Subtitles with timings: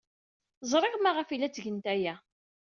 [0.71, 2.15] Ẓriɣ maɣef ay la ttgent aya.